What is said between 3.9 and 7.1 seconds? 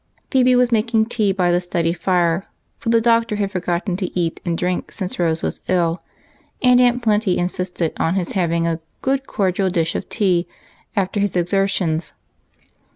to eat and drink since Rose was ill, and Aunt